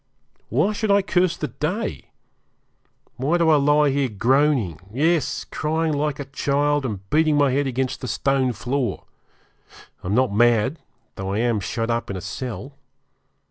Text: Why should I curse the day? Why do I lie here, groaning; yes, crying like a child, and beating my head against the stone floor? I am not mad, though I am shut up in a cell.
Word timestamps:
Why 0.49 0.73
should 0.73 0.89
I 0.89 1.03
curse 1.03 1.37
the 1.37 1.49
day? 1.49 2.05
Why 3.17 3.37
do 3.37 3.49
I 3.51 3.57
lie 3.57 3.91
here, 3.91 4.09
groaning; 4.09 4.79
yes, 4.91 5.43
crying 5.43 5.93
like 5.93 6.19
a 6.19 6.25
child, 6.25 6.87
and 6.87 7.07
beating 7.11 7.37
my 7.37 7.51
head 7.51 7.67
against 7.67 8.01
the 8.01 8.07
stone 8.07 8.51
floor? 8.53 9.03
I 10.03 10.07
am 10.07 10.15
not 10.15 10.33
mad, 10.33 10.79
though 11.17 11.31
I 11.33 11.37
am 11.37 11.59
shut 11.59 11.91
up 11.91 12.09
in 12.09 12.17
a 12.17 12.21
cell. 12.21 12.79